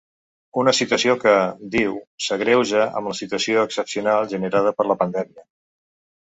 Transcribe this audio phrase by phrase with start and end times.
[0.61, 1.33] Una situació que,
[1.75, 1.99] diu,
[2.29, 5.49] s’agreuja amb la situació excepcional generada per la pandèmia.